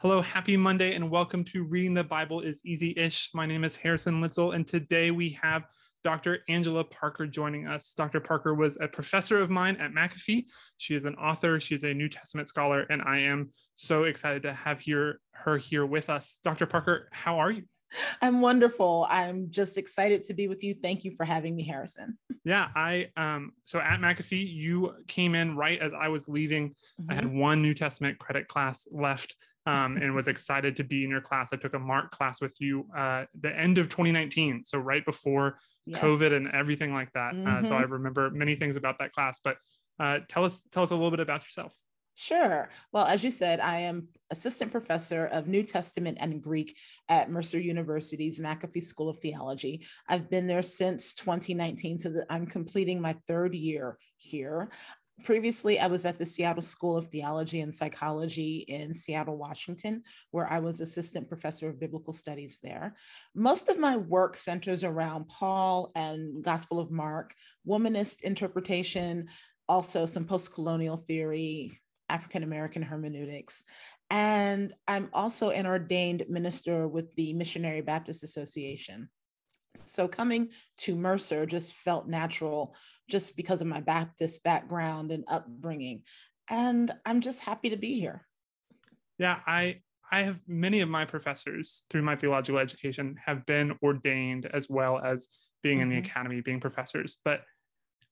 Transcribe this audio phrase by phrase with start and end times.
[0.00, 3.30] Hello, happy Monday, and welcome to Reading the Bible is Easy ish.
[3.34, 5.64] My name is Harrison Litzel, and today we have
[6.04, 6.38] Dr.
[6.48, 7.94] Angela Parker joining us.
[7.94, 8.20] Dr.
[8.20, 10.44] Parker was a professor of mine at McAfee.
[10.76, 14.52] She is an author, she's a New Testament scholar, and I am so excited to
[14.52, 16.38] have here, her here with us.
[16.44, 16.66] Dr.
[16.66, 17.64] Parker, how are you?
[18.22, 19.04] I'm wonderful.
[19.10, 20.74] I'm just excited to be with you.
[20.74, 22.16] Thank you for having me, Harrison.
[22.44, 26.68] Yeah, I um so at McAfee, you came in right as I was leaving.
[26.68, 27.10] Mm-hmm.
[27.10, 27.38] I had mm-hmm.
[27.38, 29.34] one New Testament credit class left
[29.68, 31.52] um, and was excited to be in your class.
[31.52, 35.58] I took a Mark class with you uh, the end of 2019, so right before
[35.84, 36.00] yes.
[36.00, 37.34] COVID and everything like that.
[37.34, 37.46] Mm-hmm.
[37.46, 37.92] Uh, so I mm-hmm.
[37.92, 39.40] remember many things about that class.
[39.44, 39.58] But
[40.00, 41.74] uh, tell us tell us a little bit about yourself.
[42.14, 42.68] Sure.
[42.92, 46.76] Well, as you said, I am assistant professor of New Testament and Greek
[47.08, 49.86] at Mercer University's McAfee School of Theology.
[50.08, 54.70] I've been there since 2019, so that I'm completing my third year here
[55.24, 60.50] previously i was at the seattle school of theology and psychology in seattle washington where
[60.50, 62.94] i was assistant professor of biblical studies there.
[63.34, 67.34] Most of my work centers around paul and gospel of mark
[67.66, 69.28] womanist interpretation
[69.68, 73.64] also some post-colonial theory african american hermeneutics.
[74.10, 79.08] And i'm also an ordained minister with the missionary baptist association
[79.86, 82.74] so coming to Mercer just felt natural
[83.10, 86.02] just because of my Baptist background and upbringing.
[86.50, 88.26] And I'm just happy to be here.
[89.18, 94.46] Yeah, I I have many of my professors through my theological education have been ordained
[94.46, 95.28] as well as
[95.62, 95.82] being mm-hmm.
[95.82, 96.10] in the mm-hmm.
[96.10, 97.18] academy, being professors.
[97.24, 97.42] But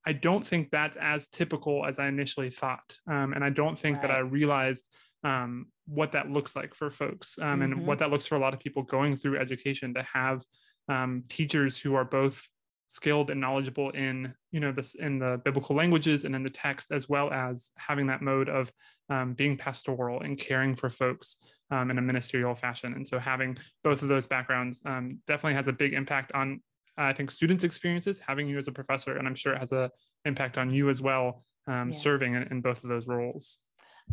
[0.06, 2.96] I don't think that's as typical as I initially thought.
[3.10, 4.08] Um, and I don't think right.
[4.08, 4.86] that I realized
[5.24, 7.62] um, what that looks like for folks um, mm-hmm.
[7.62, 10.42] and what that looks for a lot of people going through education to have
[10.88, 12.46] um, teachers who are both
[12.88, 16.92] skilled and knowledgeable in you know this in the biblical languages and in the text
[16.92, 18.70] as well as having that mode of
[19.10, 21.38] um, being pastoral and caring for folks
[21.70, 25.68] um, in a ministerial fashion and so having both of those backgrounds um, definitely has
[25.68, 26.60] a big impact on
[26.96, 29.90] i think students experiences having you as a professor and i'm sure it has a
[30.24, 32.00] impact on you as well um, yes.
[32.00, 33.58] serving in, in both of those roles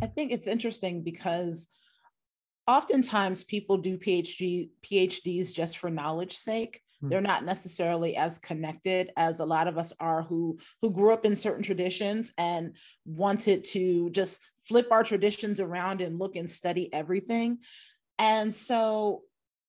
[0.02, 1.68] i think it's interesting because
[2.68, 7.10] oftentimes people do phd phds just for knowledge sake hmm.
[7.10, 11.26] they're not necessarily as connected as a lot of us are who who grew up
[11.26, 12.76] in certain traditions and
[13.06, 17.58] wanted to just flip our traditions around and look and study everything
[18.18, 19.24] and so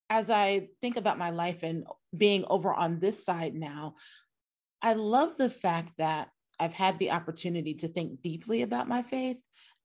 [0.09, 1.85] as i think about my life and
[2.15, 3.95] being over on this side now
[4.81, 6.29] i love the fact that
[6.59, 9.39] i've had the opportunity to think deeply about my faith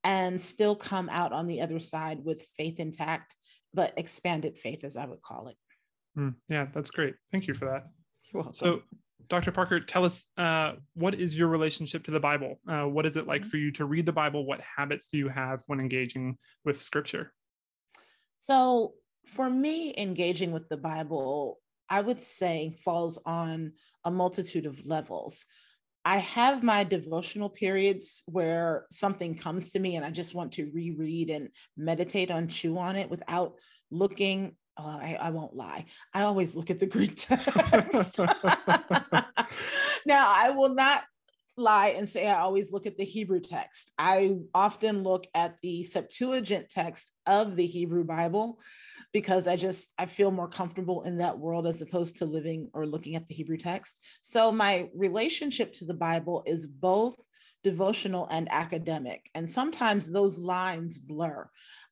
[0.05, 3.37] and still come out on the other side with faith intact,
[3.75, 5.57] but expanded faith, as I would call it.
[6.19, 7.15] Mm, yeah, that's great.
[7.31, 7.85] Thank you for that.
[8.33, 8.55] You're welcome.
[8.55, 8.83] So,
[9.29, 9.53] Dr.
[9.53, 12.59] Parker, tell us uh, what is your relationship to the Bible?
[12.69, 13.51] Uh, what is it like mm-hmm.
[13.51, 14.45] for you to read the Bible?
[14.45, 17.33] What habits do you have when engaging with Scripture?
[18.41, 18.95] So,
[19.27, 23.73] for me, engaging with the Bible, I would say falls on
[24.05, 25.45] a multitude of levels.
[26.05, 30.71] I have my devotional periods where something comes to me and I just want to
[30.73, 33.55] reread and meditate on, chew on it without
[33.91, 34.57] looking.
[34.79, 35.87] Uh, I, I won't lie.
[36.15, 38.19] I always look at the Greek text.
[40.07, 41.03] now, I will not
[41.61, 43.93] lie and say I always look at the Hebrew text.
[43.99, 48.59] I often look at the Septuagint text of the Hebrew Bible
[49.13, 52.87] because I just I feel more comfortable in that world as opposed to living or
[52.87, 54.03] looking at the Hebrew text.
[54.23, 57.17] So my relationship to the Bible is both
[57.63, 61.49] devotional and academic and sometimes those lines blur.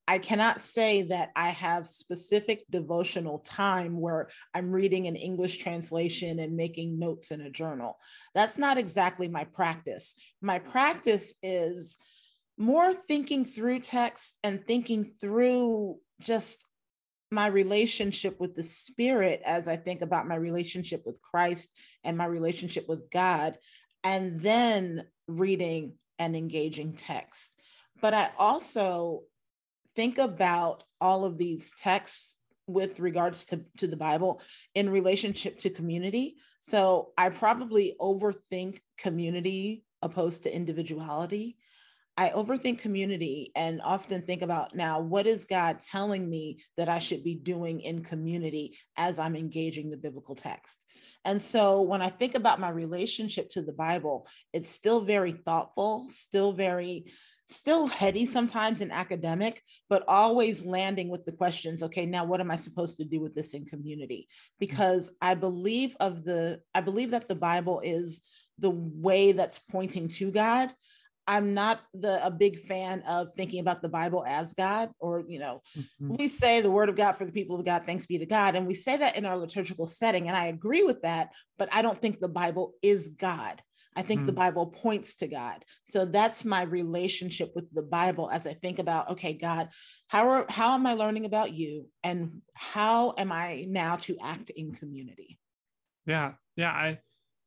[0.09, 6.39] I cannot say that I have specific devotional time where I'm reading an English translation
[6.39, 7.99] and making notes in a journal.
[8.35, 10.15] That's not exactly my practice.
[10.41, 11.99] My practice is
[12.57, 16.65] more thinking through text and thinking through just
[17.31, 21.71] my relationship with the spirit as I think about my relationship with Christ
[22.03, 23.59] and my relationship with God,
[24.03, 27.61] and then reading and engaging text.
[28.01, 29.25] But I also
[29.99, 32.39] think about all of these texts
[32.69, 34.41] with regards to, to the Bible
[34.77, 36.37] in relationship to community.
[36.61, 41.57] So I probably overthink community opposed to individuality.
[42.17, 47.01] I overthink community and often think about now, what is God telling me that I
[47.01, 50.85] should be doing in community as I'm engaging the biblical text?
[51.25, 56.07] And so when I think about my relationship to the Bible, it's still very thoughtful,
[56.09, 57.07] still very
[57.49, 62.51] still heady sometimes in academic, but always landing with the questions, okay, now what am
[62.51, 64.29] I supposed to do with this in community?
[64.59, 68.23] Because I believe of the, I believe that the Bible is
[68.59, 70.71] the way that's pointing to God,
[71.29, 75.39] I'm not the a big fan of thinking about the Bible as God, or you
[75.39, 76.17] know, mm-hmm.
[76.17, 78.57] we say the word of God for the people of God, thanks be to God.
[78.57, 80.27] And we say that in our liturgical setting.
[80.27, 81.29] And I agree with that,
[81.59, 83.61] but I don't think the Bible is God.
[83.99, 84.27] I think mm-hmm.
[84.27, 85.65] the Bible points to God.
[85.83, 89.71] So that's my relationship with the Bible as I think about, okay, God,
[90.07, 91.89] how are how am I learning about you?
[92.05, 95.41] And how am I now to act in community?
[96.07, 96.35] Yeah.
[96.55, 96.71] Yeah.
[96.71, 96.99] I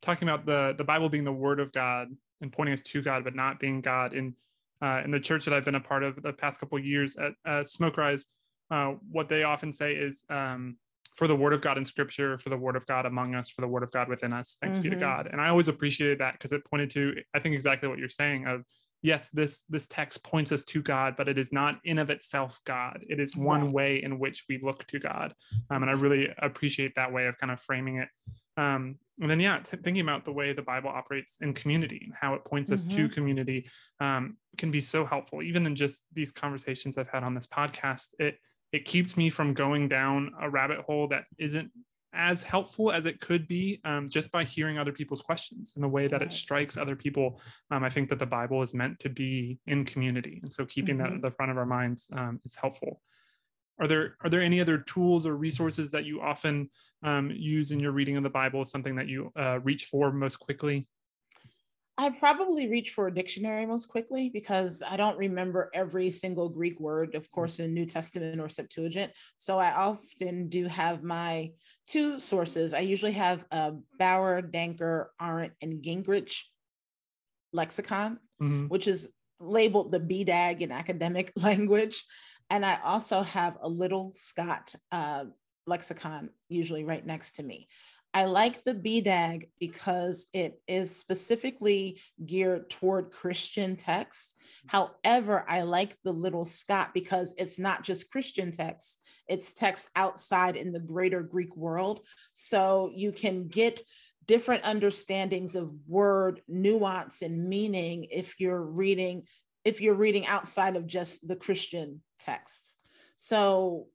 [0.01, 2.09] talking about the the Bible being the word of God
[2.41, 4.13] and pointing us to God, but not being God.
[4.13, 4.35] In
[4.81, 7.15] uh, in the church that I've been a part of the past couple of years
[7.15, 8.25] at uh, Smoke Rise,
[8.71, 10.75] uh, what they often say is um,
[11.15, 13.61] for the word of God in scripture, for the word of God among us, for
[13.61, 14.57] the word of God within us.
[14.61, 14.83] Thanks mm-hmm.
[14.83, 15.05] be to mm-hmm.
[15.05, 15.29] God.
[15.31, 18.47] And I always appreciated that because it pointed to, I think exactly what you're saying
[18.47, 18.63] of
[19.01, 22.59] yes, this this text points us to God, but it is not in of itself
[22.65, 23.03] God.
[23.09, 23.73] It is one right.
[23.73, 25.33] way in which we look to God.
[25.69, 28.09] Um, and I really appreciate that way of kind of framing it.
[28.57, 32.13] Um, and then yeah t- thinking about the way the bible operates in community and
[32.19, 32.97] how it points us mm-hmm.
[32.97, 33.69] to community
[33.99, 38.07] um, can be so helpful even in just these conversations i've had on this podcast
[38.19, 38.37] it
[38.71, 41.71] it keeps me from going down a rabbit hole that isn't
[42.13, 45.87] as helpful as it could be um, just by hearing other people's questions and the
[45.87, 47.39] way that it strikes other people.
[47.69, 50.97] Um, i think that the bible is meant to be in community and so keeping
[50.97, 51.05] mm-hmm.
[51.05, 53.01] that at the front of our minds um, is helpful.
[53.79, 56.69] Are there are there any other tools or resources that you often
[57.03, 60.37] um, use in your reading of the bible something that you uh, reach for most
[60.37, 60.87] quickly
[61.97, 66.79] i probably reach for a dictionary most quickly because i don't remember every single greek
[66.79, 71.51] word of course in new testament or septuagint so i often do have my
[71.87, 76.41] two sources i usually have a bauer danker Arndt and gingrich
[77.53, 78.67] lexicon mm-hmm.
[78.67, 82.03] which is labeled the BDAG in academic language
[82.51, 85.23] and I also have a Liddell Scott uh,
[85.65, 87.69] lexicon usually right next to me.
[88.13, 94.35] I like the BDAG because it is specifically geared toward Christian texts.
[94.67, 98.97] However, I like the Liddell Scott because it's not just Christian texts,
[99.27, 102.01] it's texts outside in the greater Greek world.
[102.33, 103.81] So you can get
[104.25, 109.23] different understandings of word nuance and meaning if you're reading
[109.63, 112.77] if you're reading outside of just the Christian text.
[113.17, 113.87] So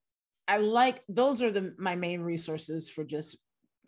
[0.46, 3.38] I like those are the my main resources for just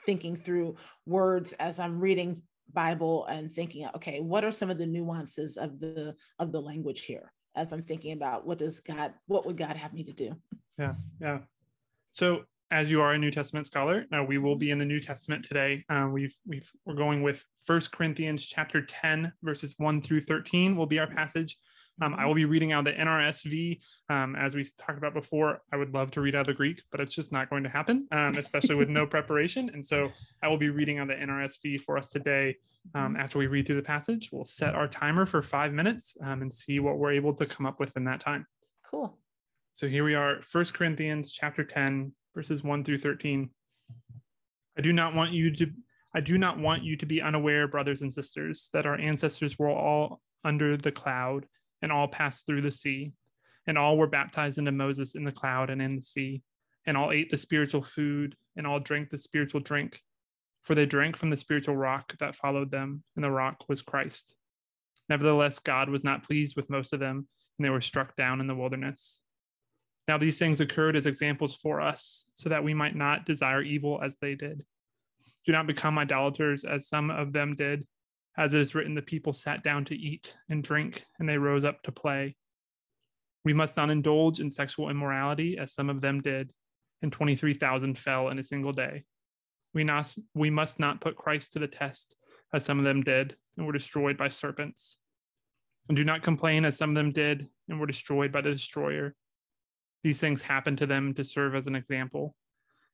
[0.05, 2.43] thinking through words as I'm reading
[2.73, 7.05] Bible and thinking, okay, what are some of the nuances of the of the language
[7.05, 10.35] here as I'm thinking about what does God, what would God have me to do?
[10.79, 11.39] Yeah, yeah.
[12.13, 15.01] So as you are a New Testament scholar, now we will be in the New
[15.01, 15.85] Testament today.
[15.91, 20.87] Uh, we've we've we're going with First Corinthians chapter 10, verses 1 through 13 will
[20.87, 21.59] be our passage.
[22.01, 23.81] Um, I will be reading out the NRSV.
[24.09, 27.01] Um, as we talked about before, I would love to read out the Greek, but
[27.01, 29.71] it's just not going to happen, um, especially with no preparation.
[29.73, 30.11] And so
[30.43, 32.57] I will be reading out the NRSV for us today.
[32.95, 33.21] Um, mm-hmm.
[33.21, 36.53] after we read through the passage, we'll set our timer for five minutes um, and
[36.53, 38.47] see what we're able to come up with in that time.
[38.89, 39.19] Cool.
[39.73, 43.51] So here we are, First Corinthians chapter 10, verses 1 through 13.
[44.79, 45.71] I do not want you to
[46.15, 49.69] I do not want you to be unaware, brothers and sisters, that our ancestors were
[49.69, 51.47] all under the cloud
[51.83, 53.13] and all passed through the sea,
[53.67, 56.43] and all were baptized into Moses in the cloud and in the sea,
[56.87, 60.01] and all ate the spiritual food, and all drank the spiritual drink,
[60.63, 64.35] for they drank from the spiritual rock that followed them, and the rock was Christ.
[65.09, 67.29] Nevertheless, God was not pleased with most of them,
[67.59, 69.23] and they were struck down in the wilderness.
[70.07, 74.01] Now, these things occurred as examples for us, so that we might not desire evil
[74.03, 74.65] as they did.
[75.45, 77.87] Do not become idolaters as some of them did.
[78.37, 81.65] As it is written, the people sat down to eat and drink, and they rose
[81.65, 82.37] up to play.
[83.45, 86.53] We must not indulge in sexual immorality, as some of them did,
[87.03, 89.05] and 23,000 fell in a single day.
[89.75, 92.15] We, not, we must not put Christ to the test,
[92.53, 94.99] as some of them did, and were destroyed by serpents.
[95.89, 99.15] And do not complain, as some of them did, and were destroyed by the destroyer.
[100.03, 102.37] These things happened to them to serve as an example,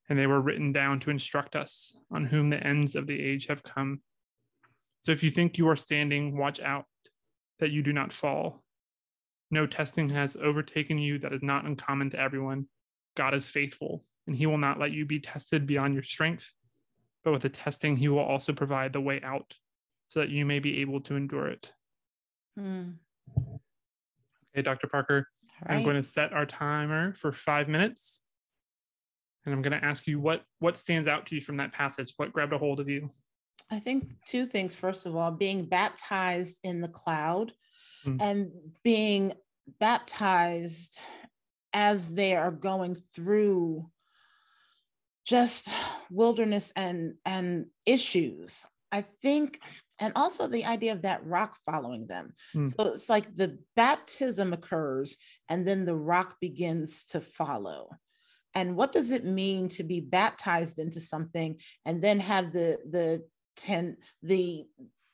[0.09, 3.47] and they were written down to instruct us, on whom the ends of the age
[3.47, 4.00] have come.
[5.05, 6.87] So if you think you are standing, watch out
[7.59, 8.63] that you do not fall.
[9.51, 12.69] No testing has overtaken you that is not uncommon to everyone.
[13.15, 16.55] God is faithful, and he will not let you be tested beyond your strength.
[17.23, 19.53] But with the testing, he will also provide the way out
[20.07, 21.71] so that you may be able to endure it.
[22.59, 22.93] Hmm.
[23.37, 24.87] Okay, Dr.
[24.87, 25.29] Parker,
[25.69, 25.77] right.
[25.77, 28.23] I'm going to set our timer for five minutes.
[29.45, 32.15] And I'm going to ask you what what stands out to you from that passage?
[32.17, 33.11] What grabbed a hold of you?
[33.71, 34.77] I think two things.
[34.77, 37.53] First of all, being baptized in the cloud
[38.07, 38.21] mm.
[38.21, 38.51] and
[38.83, 39.33] being
[39.81, 41.01] baptized
[41.73, 43.91] as they are going through
[45.25, 45.71] just
[46.11, 48.67] wilderness and and issues.
[48.93, 49.61] I think
[50.01, 52.35] and also the idea of that rock following them.
[52.55, 52.69] Mm.
[52.69, 55.17] So it's like the baptism occurs
[55.49, 57.91] and then the rock begins to follow.
[58.55, 63.25] And what does it mean to be baptized into something and then have the the
[63.57, 64.67] ten the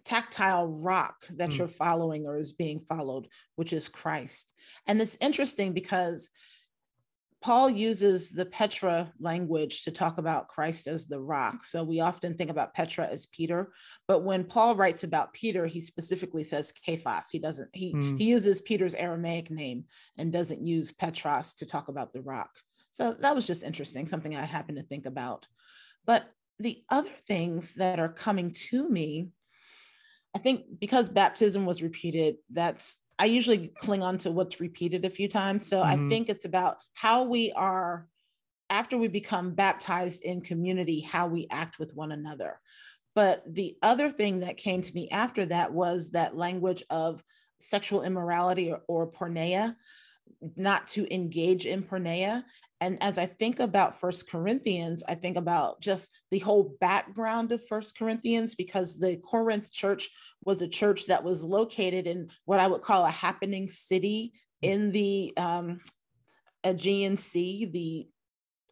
[0.04, 1.58] tactile rock that Mm.
[1.58, 4.54] you're following or is being followed, which is Christ.
[4.86, 6.30] And it's interesting because
[7.42, 11.64] Paul uses the Petra language to talk about Christ as the rock.
[11.64, 13.72] So we often think about Petra as Peter,
[14.06, 17.26] but when Paul writes about Peter, he specifically says Kephas.
[17.30, 18.18] He doesn't, he, Mm.
[18.18, 19.86] he uses Peter's Aramaic name
[20.18, 22.50] and doesn't use Petros to talk about the rock.
[22.90, 25.46] So that was just interesting, something I happened to think about.
[26.04, 29.30] But the other things that are coming to me,
[30.34, 35.10] I think because baptism was repeated, that's I usually cling on to what's repeated a
[35.10, 35.66] few times.
[35.66, 36.08] So I Mhm.
[36.08, 38.08] think it's about how we are
[38.70, 42.60] after we become baptized in community, how we act with one another.
[43.14, 47.22] But the other thing that came to me after that was that language of
[47.58, 49.76] sexual immorality or, or porneia,
[50.56, 52.42] not to engage in porneia.
[52.80, 57.66] And as I think about First Corinthians, I think about just the whole background of
[57.66, 60.08] First Corinthians because the Corinth church
[60.44, 64.32] was a church that was located in what I would call a happening city
[64.62, 65.80] in the um,
[66.64, 68.08] Aegean Sea, the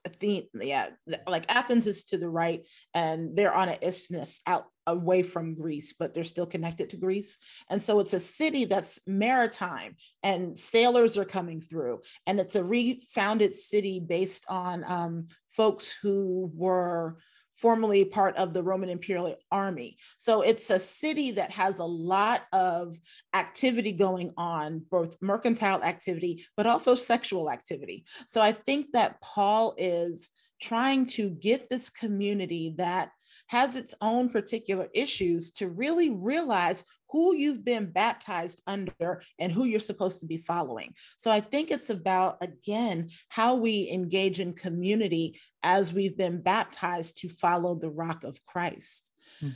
[0.05, 0.91] Athene, yeah,
[1.27, 5.95] like Athens is to the right, and they're on an isthmus out away from Greece,
[5.99, 7.39] but they're still connected to Greece.
[7.71, 12.65] And so it's a city that's maritime, and sailors are coming through, and it's a
[12.65, 17.19] refounded city based on um, folks who were
[17.57, 19.97] formerly part of the Roman Imperial Army.
[20.17, 22.97] So it's a city that has a lot of
[23.35, 28.05] activity going on, both mercantile activity, but also sexual activity.
[28.29, 30.31] So I think that Paul is
[30.63, 33.11] trying to get this community that
[33.49, 39.65] has its own particular issues to really realize who you've been baptized under and who
[39.65, 40.95] you're supposed to be following.
[41.17, 47.19] So I think it's about, again, how we engage in community as we've been baptized
[47.19, 49.11] to follow the rock of Christ.
[49.41, 49.51] Hmm.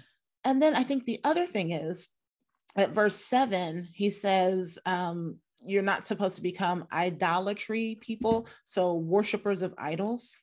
[0.44, 2.08] And then I think the other thing is
[2.76, 9.62] at verse seven, he says, um, you're not supposed to become idolatry people, so worshipers
[9.62, 10.37] of idols.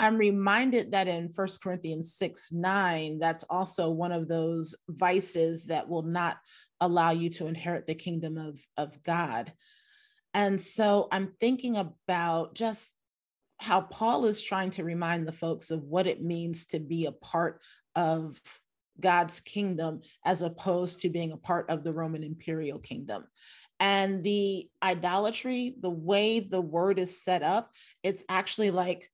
[0.00, 5.88] I'm reminded that in First Corinthians 6 9, that's also one of those vices that
[5.90, 6.38] will not
[6.80, 9.52] allow you to inherit the kingdom of, of God.
[10.32, 12.94] And so I'm thinking about just
[13.58, 17.12] how Paul is trying to remind the folks of what it means to be a
[17.12, 17.60] part
[17.94, 18.40] of
[18.98, 23.24] God's kingdom as opposed to being a part of the Roman imperial kingdom.
[23.78, 27.70] And the idolatry, the way the word is set up,
[28.02, 29.10] it's actually like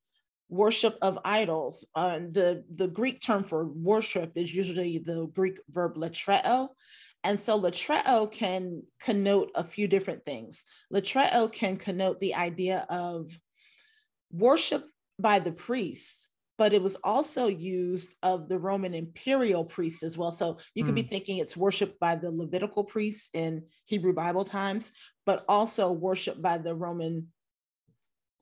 [0.49, 1.85] worship of idols.
[1.95, 6.69] Uh, the, the Greek term for worship is usually the Greek verb latreo.
[7.23, 10.63] And so latreo can connote a few different things.
[10.93, 13.37] Latreo can connote the idea of
[14.31, 14.85] worship
[15.19, 20.31] by the priests, but it was also used of the Roman imperial priests as well.
[20.31, 24.91] So you could be thinking it's worship by the Levitical priests in Hebrew Bible times,
[25.25, 27.27] but also worship by the Roman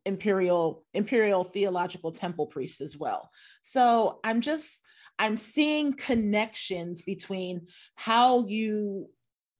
[0.06, 3.30] imperial imperial theological temple priests as well.
[3.62, 4.84] So i'm just
[5.20, 9.10] i'm seeing connections between how you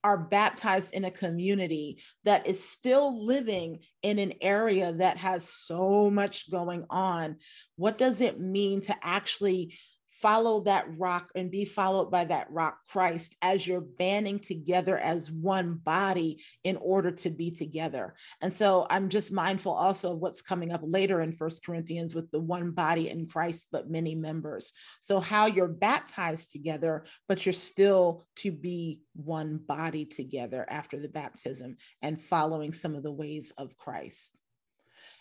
[0.06, 6.08] are baptized in a community that is still living in an area that has so
[6.08, 7.36] much going on.
[7.74, 9.76] What does it mean to actually
[10.22, 15.30] follow that rock and be followed by that rock Christ as you're banding together as
[15.30, 18.14] one body in order to be together.
[18.40, 22.30] And so I'm just mindful also of what's coming up later in First Corinthians with
[22.30, 24.72] the one body in Christ, but many members.
[25.00, 31.08] So how you're baptized together, but you're still to be one body together after the
[31.08, 34.40] baptism and following some of the ways of Christ.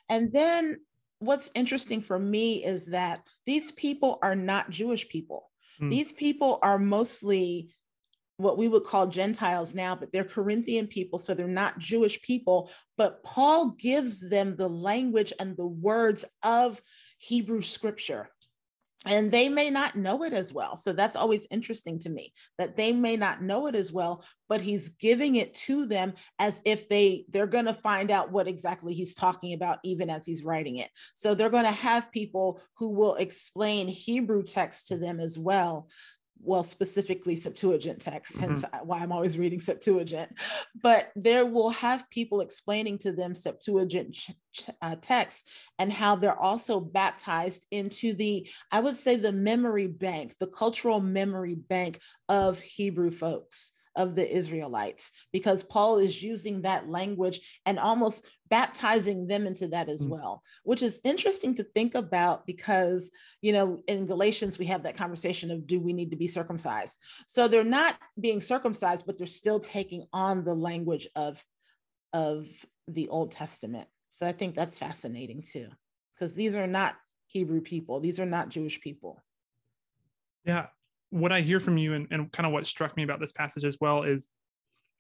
[0.10, 0.80] And then
[1.20, 5.50] what's interesting for me is that these people are not Jewish people.
[5.82, 5.90] Mm.
[5.90, 7.74] These people are mostly
[8.38, 12.70] what we would call Gentiles now, but they're Corinthian people, so they're not Jewish people.
[12.98, 16.82] But Paul gives them the language and the words of
[17.18, 18.30] Hebrew scripture.
[19.06, 20.76] And they may not know it as well.
[20.76, 24.62] So that's always interesting to me that they may not know it as well, but
[24.62, 28.94] he's giving it to them as if they they're going to find out what exactly
[28.94, 30.90] he's talking about even as he's writing it.
[31.14, 35.88] So they're going to have people who will explain Hebrew text to them as well
[36.42, 38.88] well, specifically Septuagint text, hence mm-hmm.
[38.88, 40.32] why I'm always reading Septuagint.
[40.82, 45.50] But there will have people explaining to them Septuagint ch- ch- uh, text
[45.80, 51.00] and how they're also baptized into the, I would say, the memory bank, the cultural
[51.00, 52.00] memory bank
[52.30, 59.28] of Hebrew folks of the Israelites because Paul is using that language and almost baptizing
[59.28, 60.12] them into that as mm.
[60.12, 64.96] well, which is interesting to think about because, you know, in Galatians, we have that
[64.96, 67.02] conversation of do we need to be circumcised?
[67.28, 71.44] So they're not being circumcised, but they're still taking on the language of,
[72.14, 72.48] of
[72.88, 73.90] the Old Testament.
[74.08, 75.68] So I think that's fascinating too,
[76.14, 76.96] because these are not
[77.28, 79.22] Hebrew people, these are not Jewish people.
[80.46, 80.68] Yeah,
[81.10, 83.66] what I hear from you and, and kind of what struck me about this passage
[83.66, 84.30] as well is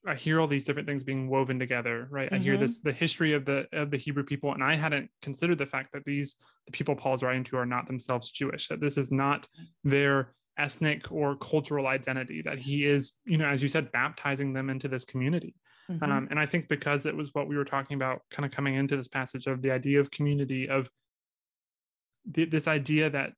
[0.07, 2.27] I hear all these different things being woven together, right?
[2.27, 2.35] Mm-hmm.
[2.35, 2.61] I hear mm-hmm.
[2.61, 5.91] this the history of the of the Hebrew people, and I hadn't considered the fact
[5.93, 6.35] that these
[6.65, 9.47] the people Paul's writing to are not themselves Jewish, that this is not
[9.83, 14.69] their ethnic or cultural identity, that he is, you know, as you said, baptizing them
[14.69, 15.53] into this community.
[15.91, 16.11] Mm-hmm.
[16.11, 18.75] Um, and I think because it was what we were talking about, kind of coming
[18.75, 20.89] into this passage of the idea of community, of
[22.29, 23.33] the, this idea that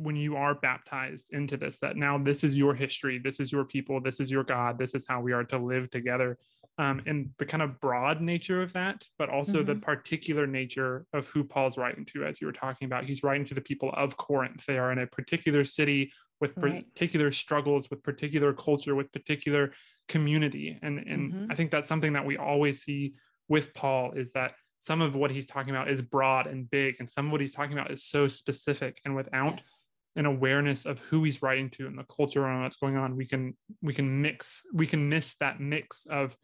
[0.00, 3.64] when you are baptized into this that now this is your history this is your
[3.64, 6.38] people this is your god this is how we are to live together
[6.78, 9.66] um, and the kind of broad nature of that but also mm-hmm.
[9.66, 13.44] the particular nature of who paul's writing to as you were talking about he's writing
[13.44, 16.86] to the people of corinth they are in a particular city with right.
[16.94, 19.72] particular struggles with particular culture with particular
[20.08, 21.52] community and and mm-hmm.
[21.52, 23.12] i think that's something that we always see
[23.48, 27.10] with paul is that some of what he's talking about is broad and big and
[27.10, 29.84] some of what he's talking about is so specific and without yes
[30.16, 33.26] an awareness of who he's writing to and the culture around what's going on, we
[33.26, 36.36] can we can mix we can miss that mix of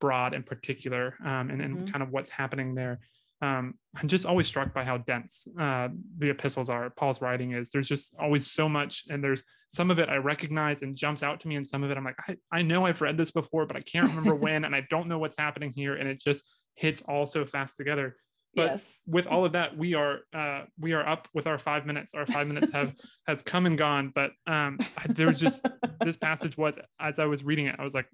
[0.00, 1.86] broad and particular um, and, and mm-hmm.
[1.86, 3.00] kind of what's happening there.
[3.40, 6.90] Um, I'm just always struck by how dense uh, the epistles are.
[6.90, 10.82] Paul's writing is there's just always so much, and there's some of it I recognize
[10.82, 13.00] and jumps out to me, and some of it I'm like, I, I know I've
[13.00, 15.94] read this before, but I can't remember when, and I don't know what's happening here,
[15.94, 16.42] and it just
[16.74, 18.16] hits all so fast together
[18.54, 18.98] but yes.
[19.06, 22.14] with all of that we are uh, we are up with our five minutes.
[22.14, 22.94] Our five minutes have
[23.26, 25.66] has come and gone but um there was just
[26.00, 28.06] this passage was as i was reading it i was like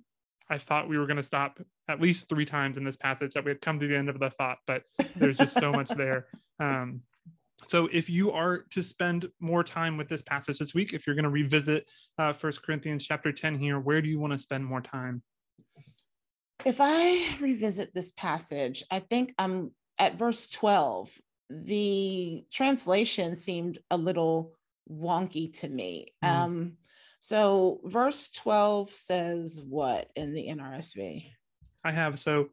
[0.50, 3.44] i thought we were going to stop at least three times in this passage that
[3.44, 4.82] we had come to the end of the thought but
[5.16, 6.26] there's just so much there.
[6.60, 7.00] Um
[7.64, 11.16] so if you are to spend more time with this passage this week if you're
[11.16, 14.64] going to revisit uh, first corinthians chapter 10 here where do you want to spend
[14.64, 15.20] more time?
[16.64, 21.10] If i revisit this passage i think i'm at verse 12,
[21.50, 24.54] the translation seemed a little
[24.90, 26.14] wonky to me.
[26.22, 26.28] Mm.
[26.28, 26.72] Um,
[27.20, 31.30] so verse 12 says what in the NRSV?
[31.84, 32.48] I have so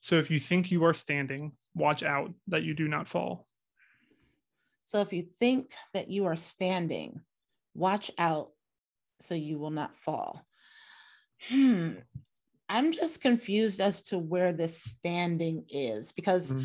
[0.00, 3.46] so if you think you are standing, watch out that you do not fall.
[4.84, 7.20] So if you think that you are standing,
[7.74, 8.50] watch out
[9.20, 10.44] so you will not fall.
[11.48, 11.92] Hmm.
[12.72, 16.64] I'm just confused as to where this standing is because mm.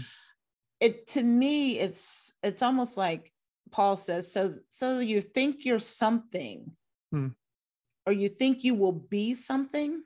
[0.79, 3.33] it to me it's it's almost like
[3.71, 6.71] Paul says so so you think you're something
[7.13, 7.33] mm.
[8.05, 10.01] or you think you will be something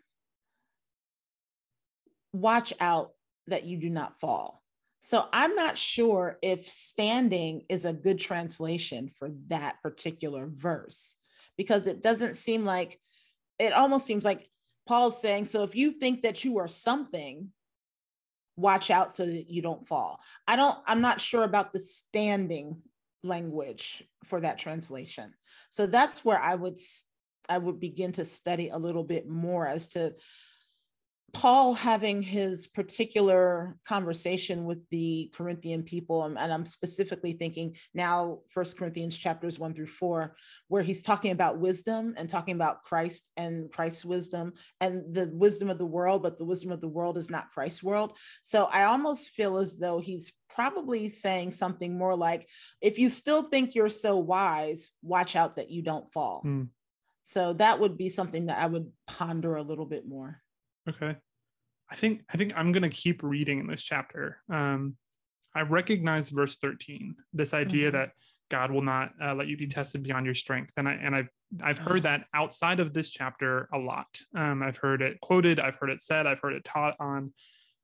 [2.34, 3.12] watch out
[3.46, 4.64] that you do not fall.
[5.02, 11.18] So I'm not sure if standing is a good translation for that particular verse
[11.58, 13.00] because it doesn't seem like
[13.60, 14.48] it almost seems like
[14.92, 17.48] Paul's saying, so if you think that you are something,
[18.58, 20.20] watch out so that you don't fall.
[20.46, 22.82] I don't, I'm not sure about the standing
[23.24, 25.34] language for that translation.
[25.70, 26.78] So that's where I would
[27.48, 30.14] I would begin to study a little bit more as to
[31.34, 38.78] Paul having his particular conversation with the Corinthian people, and I'm specifically thinking now First
[38.78, 40.36] Corinthians chapters one through four,
[40.68, 45.70] where he's talking about wisdom and talking about Christ and Christ's wisdom and the wisdom
[45.70, 48.18] of the world, but the wisdom of the world is not Christ's world.
[48.44, 52.48] So I almost feel as though he's probably saying something more like,
[52.82, 56.44] if you still think you're so wise, watch out that you don't fall.
[56.46, 56.68] Mm.
[57.24, 60.42] So that would be something that I would ponder a little bit more.
[60.90, 61.16] Okay.
[61.90, 64.42] I think I think I'm gonna keep reading in this chapter.
[64.52, 64.96] Um,
[65.54, 67.98] I recognize verse 13, this idea mm-hmm.
[67.98, 68.12] that
[68.50, 71.30] God will not uh, let you be tested beyond your strength, and I and I've
[71.62, 74.08] I've heard that outside of this chapter a lot.
[74.36, 77.34] Um, I've heard it quoted, I've heard it said, I've heard it taught on,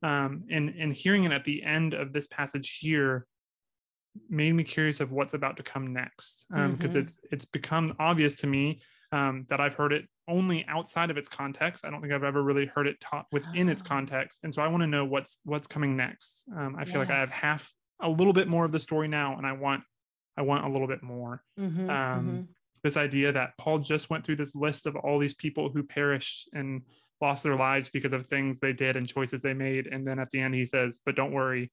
[0.03, 3.25] um, and and hearing it at the end of this passage here
[4.29, 6.97] made me curious of what's about to come next because um, mm-hmm.
[6.97, 11.29] it's it's become obvious to me um, that I've heard it only outside of its
[11.29, 11.85] context.
[11.85, 13.71] I don't think I've ever really heard it taught within oh.
[13.71, 16.45] its context, and so I want to know what's what's coming next.
[16.55, 17.09] Um, I feel yes.
[17.09, 19.83] like I have half a little bit more of the story now, and I want
[20.37, 21.43] I want a little bit more.
[21.59, 22.41] Mm-hmm, um, mm-hmm.
[22.83, 26.49] this idea that Paul just went through this list of all these people who perished
[26.53, 26.81] and
[27.21, 29.87] lost their lives because of things they did and choices they made.
[29.87, 31.71] And then at the end, he says, But don't worry,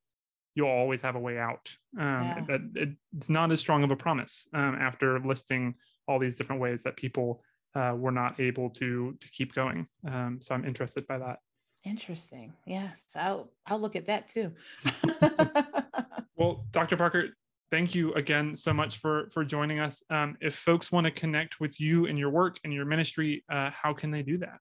[0.54, 1.70] you'll always have a way out.
[1.98, 2.58] Um, yeah.
[2.74, 5.74] it, it's not as strong of a promise um, after listing
[6.08, 7.42] all these different ways that people
[7.74, 9.86] uh, were not able to to keep going.
[10.06, 11.38] Um, so I'm interested by that.
[11.84, 12.54] Interesting.
[12.66, 14.52] Yes, I'll I'll look at that too.
[16.36, 16.96] well, Dr.
[16.96, 17.30] Parker,
[17.70, 20.02] thank you again so much for for joining us.
[20.10, 23.70] Um, if folks want to connect with you and your work and your ministry, uh,
[23.70, 24.60] how can they do that?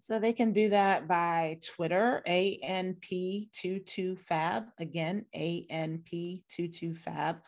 [0.00, 4.66] So they can do that by Twitter, ANP22Fab.
[4.78, 7.38] Again, ANP22Fab.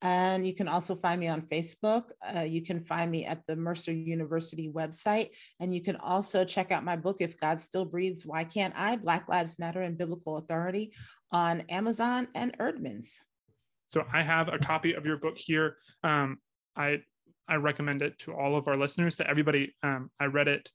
[0.00, 2.04] And you can also find me on Facebook.
[2.36, 5.30] Uh, you can find me at the Mercer University website.
[5.58, 8.96] And you can also check out my book, If God Still Breathes, Why Can't I?
[8.96, 10.92] Black Lives Matter and Biblical Authority
[11.32, 13.16] on Amazon and Eerdmans.
[13.88, 15.76] So I have a copy of your book here.
[16.04, 16.38] Um,
[16.76, 17.02] I
[17.48, 19.74] I recommend it to all of our listeners, to everybody.
[19.82, 20.70] Um, I read it.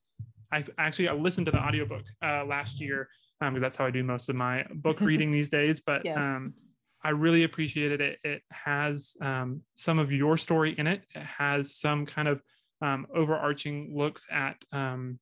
[0.52, 3.08] I actually I listened to the audiobook uh, last year
[3.40, 5.80] because um, that's how I do most of my book reading these days.
[5.80, 6.18] But yes.
[6.18, 6.54] um,
[7.04, 8.20] I really appreciated it.
[8.24, 11.04] It has um, some of your story in it.
[11.14, 12.42] It has some kind of
[12.82, 15.20] um, overarching looks at um,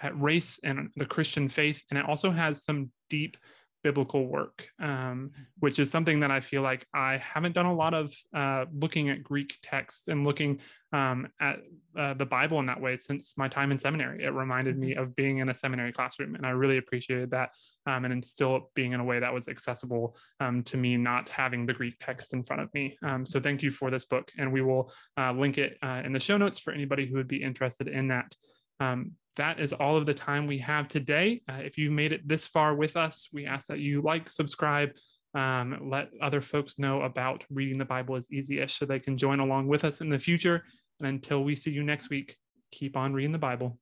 [0.00, 3.36] at race and the Christian faith, and it also has some deep
[3.82, 5.42] biblical work, um, mm-hmm.
[5.60, 9.10] which is something that I feel like I haven't done a lot of uh, looking
[9.10, 10.60] at Greek text and looking
[10.92, 11.60] um, at
[11.96, 14.24] uh, the Bible in that way since my time in seminary.
[14.24, 15.02] It reminded me mm-hmm.
[15.02, 17.50] of being in a seminary classroom, and I really appreciated that.
[17.86, 21.64] Um, and still being in a way that was accessible um, to me, not having
[21.64, 22.98] the Greek text in front of me.
[23.02, 26.12] Um, so, thank you for this book, and we will uh, link it uh, in
[26.12, 28.34] the show notes for anybody who would be interested in that.
[28.80, 31.42] Um, that is all of the time we have today.
[31.48, 34.90] Uh, if you've made it this far with us, we ask that you like, subscribe,
[35.34, 39.40] um, let other folks know about reading the Bible as easy-ish so they can join
[39.40, 40.64] along with us in the future.
[41.00, 42.36] And until we see you next week,
[42.72, 43.78] keep on reading the Bible.